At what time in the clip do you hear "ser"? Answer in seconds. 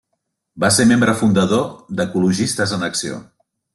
0.77-0.85